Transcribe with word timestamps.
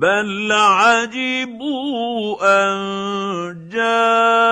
بل 0.00 0.52
عجبوا 0.52 2.36
ان 2.40 3.68
جاءهم 3.72 4.49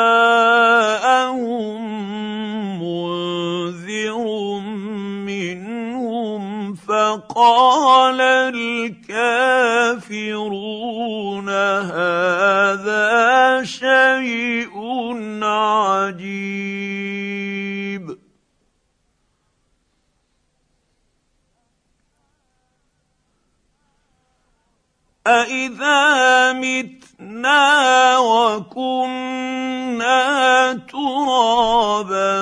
ترابا 30.73 32.39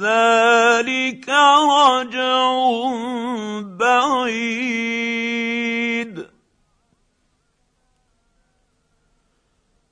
ذلك 0.00 1.28
رجع 1.28 2.56
بعيد. 3.62 4.96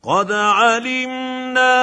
قد 0.04 0.32
علمنا 0.32 1.80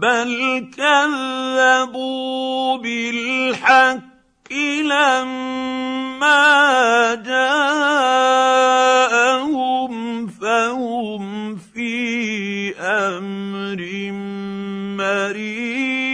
بل 0.00 0.70
كذبوا 0.76 2.76
بالحق 2.76 4.52
لما 4.82 6.44
جاءهم 7.24 8.56
فهم 10.26 11.56
في 11.56 12.74
أمر 12.78 14.12
مريج 14.96 16.06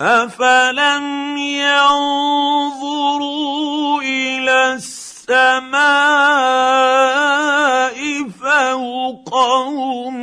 افلم 0.00 1.36
ينظروا 1.36 3.39
السماء 5.30 5.80
فوقهم 8.42 10.14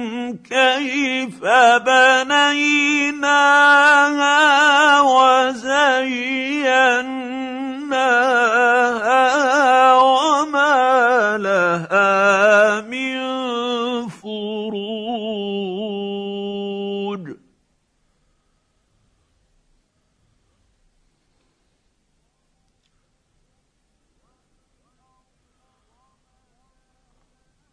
كيف 0.49 1.39
بنيناها 1.85 3.41
وزيناها 5.01 6.27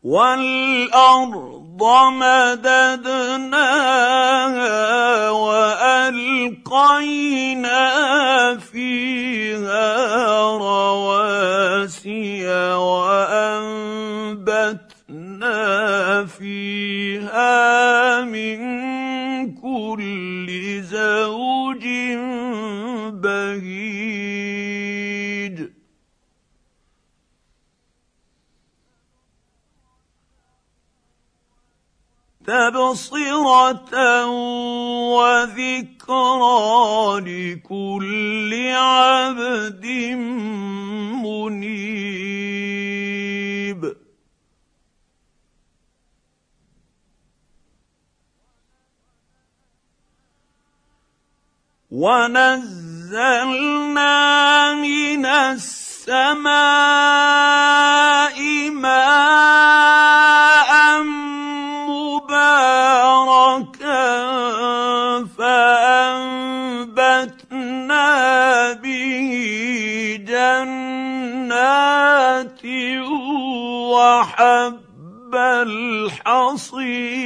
والارض 0.04 1.80
مددناها 2.12 3.70
والقينا 5.30 7.84
فيها 8.58 10.42
رواسي 10.58 12.46
وانبتنا 12.74 13.94
فيها 16.24 18.24
من 18.24 18.58
كل 19.54 20.53
تبصرة 32.46 34.26
وذكرى 35.16 36.50
لكل 37.20 38.52
عبد 38.74 39.86
منيب. 41.24 41.94
ونزلنا 51.90 53.24
من 54.74 55.26
السماء 55.26 56.54
وحب 74.04 75.34
الحصيد. 75.34 77.24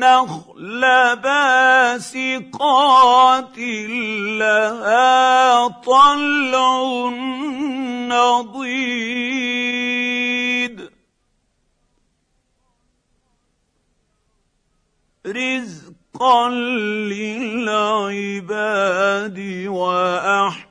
باسقات 1.24 2.48
لها 4.40 5.68
طلع 5.68 7.10
نضيد. 8.08 8.80
رزقا 16.20 16.50
للعباد 17.10 19.40
وأحيينا 19.68 20.68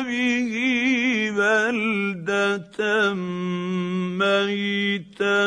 به 0.00 0.52
بلدة 1.36 3.14
ميتا. 4.18 5.42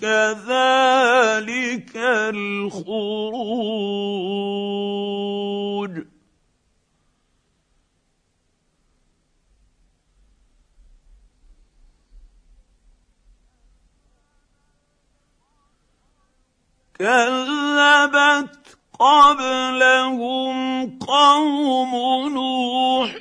كذلك 0.00 1.96
الخروج 1.96 4.15
كذبت 16.98 18.76
قبلهم 18.98 20.56
قوم 20.98 21.92
نوح 22.28 23.14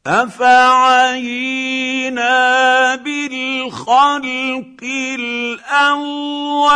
أفعينا 0.06 1.44
بالخلق 2.96 4.82
الأول؟ 5.14 6.74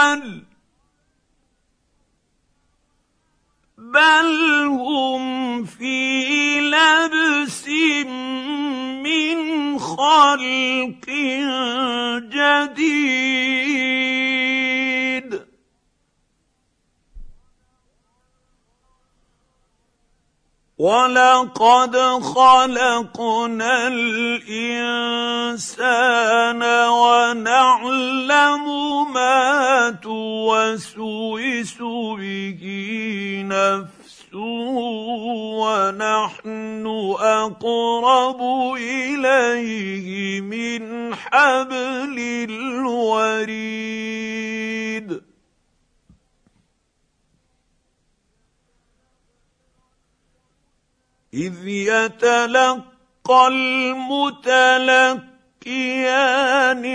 بل 3.78 4.64
هم 4.66 5.64
في 5.64 6.60
لبس 6.60 7.68
من 9.04 9.78
خلق 9.78 11.08
ولقد 20.78 21.96
خلقنا 22.22 23.88
الانسان 23.88 25.58
ونعلم 26.86 28.64
ما 29.12 29.90
توسوس 30.02 31.74
به 32.18 32.62
نفسه 33.46 34.38
ونحن 35.58 36.86
اقرب 37.20 38.40
اليه 38.78 40.40
من 40.40 41.14
حبل 41.14 42.16
الوريد 42.50 44.57
إذ 51.38 51.68
يتلقى 51.68 53.48
المتلقيان 53.48 55.26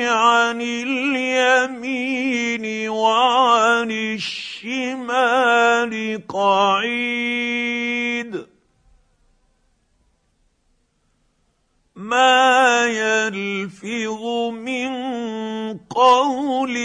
عن 0.07 0.61
اليمين 0.61 2.89
وعن 2.89 3.91
الشمال 3.91 5.93
قعيد. 6.27 7.53
ما 11.95 12.85
يلفظ 12.85 14.23
من 14.51 14.93
قول 15.77 16.77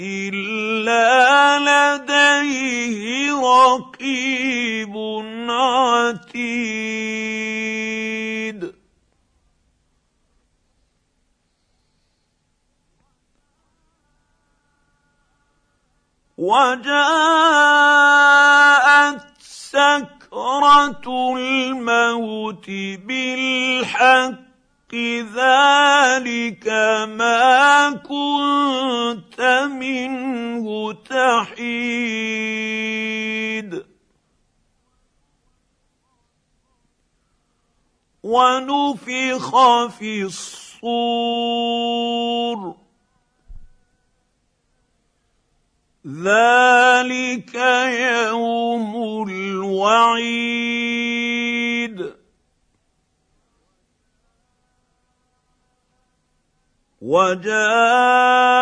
إلا 0.00 1.58
لديه 1.58 3.32
رقيب. 3.32 4.63
وجاءت 16.54 16.94
سكرة 19.40 21.06
الموت 21.36 22.66
بالحق 23.06 24.40
ذلك 25.34 26.68
ما 27.18 27.90
كنت 27.90 29.40
منه 29.70 30.92
تحيد. 30.92 31.64
ونفخ 38.22 39.50
في 39.86 40.22
الصور. 40.22 41.34
ذلك 46.06 47.54
يوم 47.54 49.28
الوعيد 49.28 50.84
وجاءت 57.00 58.53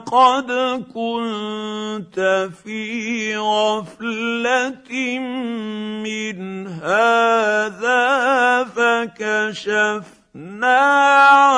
لقد 0.00 0.50
كنت 0.94 2.48
في 2.64 3.36
غفلة 3.36 5.18
من 6.04 6.66
هذا 6.66 8.00
فكشفت 8.64 10.20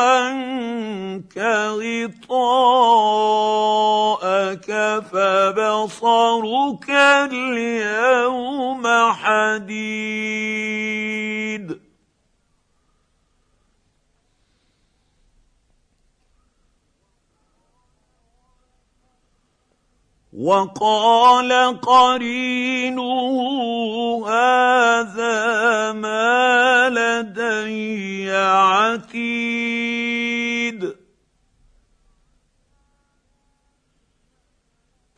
عنك 0.03 1.39
غطاءك 2.29 2.41
فبصرك 5.13 6.91
اليوم 7.31 8.85
حديد. 9.13 10.92
وقال 20.43 21.81
قرينه 21.81 23.37
هذا 24.27 25.93
ما 25.93 26.91
لدي 26.91 28.31
عتيد. 28.33 29.23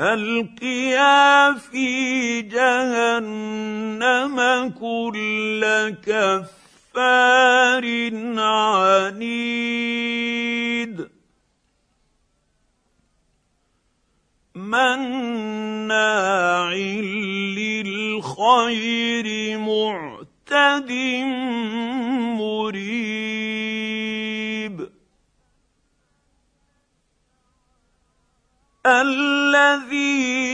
ألقيا 0.01 1.53
في 1.53 2.43
جهنم 2.43 4.37
كل 4.81 5.63
كفار 6.05 7.85
عنيد. 8.39 9.55
مناع 14.71 16.73
للخير 17.57 19.27
معتد 19.59 20.91
مريب 22.39 23.35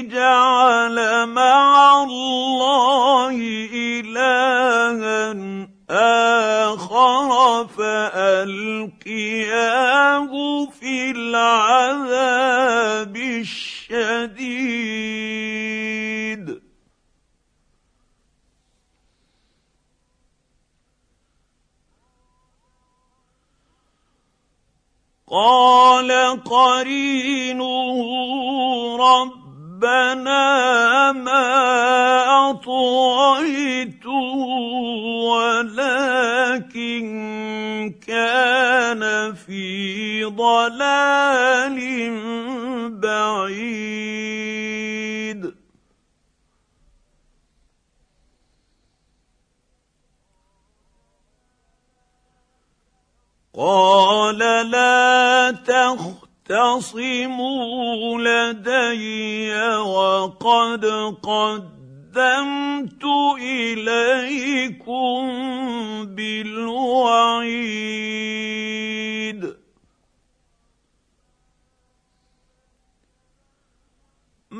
جعل 0.02 1.26
مع 1.26 2.02
الله 2.02 3.36
الها 3.72 5.36
اخر 5.90 7.66
فالقياه 7.76 9.50
في 10.80 11.10
العذاب 11.10 13.16
الشديد 13.16 13.79
قال 25.30 26.10
قرينه 26.44 27.96
ربنا 28.96 30.42
ما 31.12 32.50
أطغيته 32.50 34.10
ولكن 35.30 37.10
كان 38.06 39.34
في 39.34 40.24
ضلال 40.24 41.78
بعيد. 43.10 44.30
قال 53.54 54.38
لا 54.70 55.50
تختصموا 55.66 57.28
لدي 58.18 59.52
وقد 59.76 60.84
قدمت 61.22 63.04
إليكم 63.40 65.20
بالوعيد. 66.14 67.50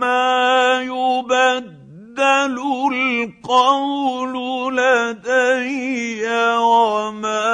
ما 0.01 0.81
يبدل 0.83 2.57
القول 2.93 4.35
لدي 4.77 6.25
وما 6.57 7.45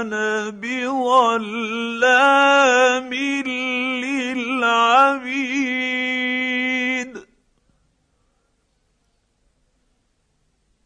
أنا 0.00 0.50
بظلام 0.50 1.86
للعبيد. 4.04 4.86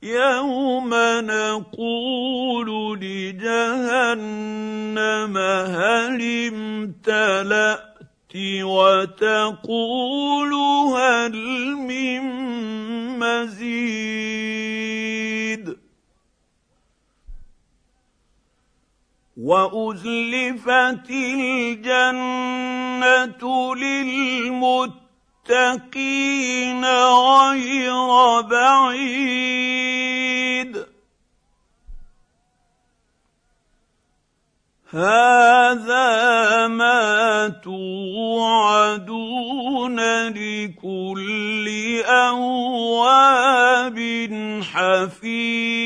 يوم 0.02 0.90
نقول 1.20 2.98
لجهنم 3.00 4.14
هل 5.36 6.20
امتلأت 6.52 7.89
وتقول 8.62 10.54
هل 10.94 11.36
من 11.76 12.22
مزيد 13.18 14.20
وأزلفت 19.36 21.10
الجنة 21.10 22.54
للمتقين 23.74 25.04
غير 26.84 28.40
بعيد. 28.40 30.10
هذا 34.92 36.66
ما 36.66 37.29
توعدون 37.48 39.20
لكل 40.28 41.66
أواب 42.06 43.98
حفيظ. 44.72 45.80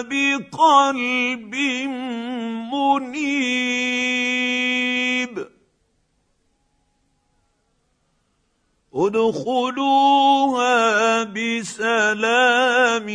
بقلب 0.03 1.55
منيب. 2.73 4.39
ادخلوها 9.07 10.78
بسلام 11.25 13.09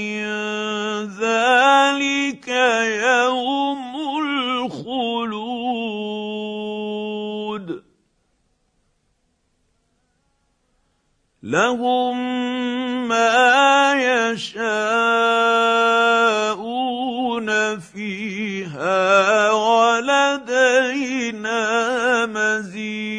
ذلك 1.19 2.47
يوم 3.05 3.93
الخلود. 4.21 5.45
لهم 11.43 12.17
ما 13.07 13.93
يشاءون 13.93 14.59
فيها 17.79 19.51
ولدينا 19.51 20.75
مزيد. 22.25 23.14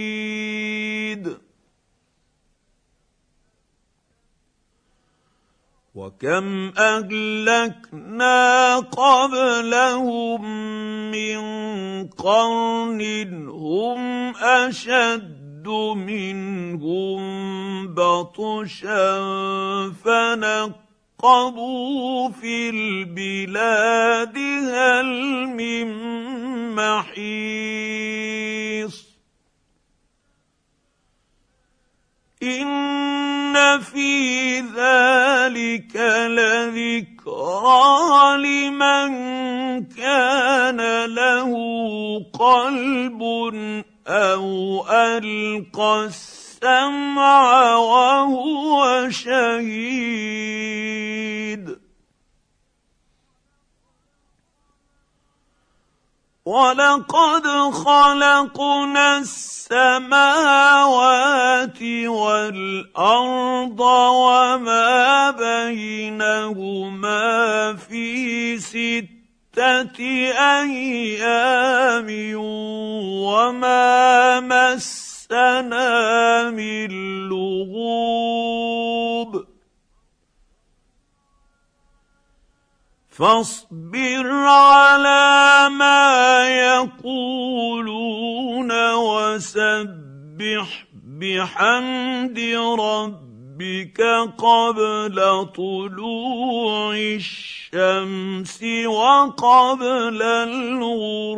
وكم 6.17 6.73
أهلكنا 6.79 8.77
قبلهم 8.77 10.43
من 11.11 11.39
قرن 12.09 13.01
هم 13.49 14.37
أشد 14.37 15.69
منهم 15.97 17.21
بطشا 17.95 19.21
فنقبوا 20.05 21.59
في 22.31 22.71
البلاد 22.71 24.39
هل 24.73 25.07
من 25.47 25.87
محيص 26.75 27.87
في 33.79 34.61
ذلك 34.61 35.97
لذكرى 36.37 37.87
لمن 38.37 39.11
كان 39.85 41.05
له 41.05 41.53
قلب 42.33 43.23
أو 44.07 44.87
القى 44.91 46.05
السمع 46.05 47.77
وهو 47.77 49.07
شهيد 49.11 50.57
ولقد 56.47 57.47
خلقنا 57.75 59.19
السماوات 59.19 60.23
والأرض 62.07 63.81
وما 63.81 65.31
بينهما 65.31 67.17
في 67.75 68.59
ستة 68.59 69.99
أيام 70.63 72.07
وما 73.27 74.41
مسنا 74.41 75.91
من 76.51 76.91
لغوب. 77.29 78.67
فاصبر 83.19 84.27
على 84.49 85.69
ما 85.71 86.49
يقولون 86.49 87.93
وسبح 88.93 90.87
بحمد 91.21 92.39
ربك 92.81 94.01
قبل 94.39 95.47
طلوع 95.57 96.95
الشمس 96.97 98.63
وقبل 98.87 100.23
الغروب. 100.23 101.37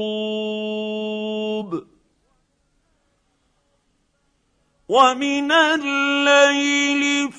ومن 4.89 5.53
الليل 5.53 7.33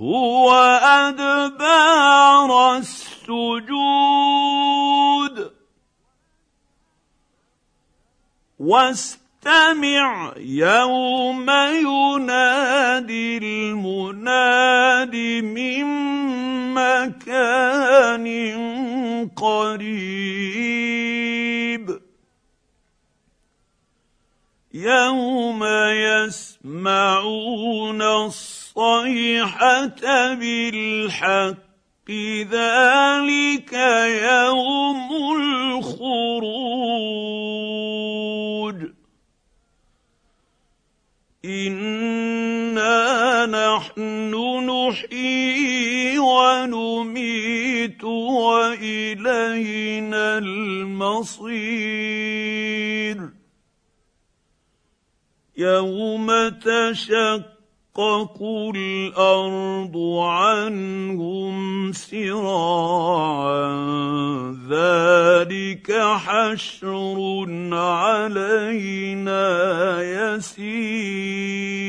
فسبحه 0.00 0.48
وادبار 0.48 2.50
السجود. 2.76 3.36
واستمع 8.58 10.32
يوم 10.36 11.50
ينادي 11.50 13.38
المناد 13.38 15.16
من 15.42 15.84
مكان 16.74 18.26
قريب. 19.36 20.70
يوم 24.74 25.64
يسمعون 25.90 28.02
الصيحة 28.80 30.34
بالحق 30.34 32.10
ذلك 32.50 33.72
يوم 34.32 35.10
الخروج. 35.36 36.20
انا 41.44 42.96
نحن 43.46 44.34
نحيي 44.70 46.18
ونميت 46.18 48.04
والينا 48.04 49.18
المصير. 50.38 51.60
يوم 55.56 56.30
تشقق 57.94 58.38
الأرض 58.76 59.96
عنهم 60.22 61.92
سراعا. 61.92 63.70
ذلك 64.70 65.92
حشر 65.92 67.46
علينا 67.72 69.42
يسير. 70.02 71.80